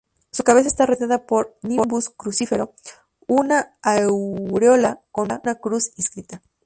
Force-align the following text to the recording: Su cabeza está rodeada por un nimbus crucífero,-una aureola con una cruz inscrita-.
Su 0.31 0.43
cabeza 0.43 0.67
está 0.67 0.87
rodeada 0.87 1.27
por 1.27 1.59
un 1.61 1.69
nimbus 1.75 2.09
crucífero,-una 2.09 3.77
aureola 3.83 5.03
con 5.11 5.31
una 5.43 5.53
cruz 5.59 5.91
inscrita-. 5.95 6.41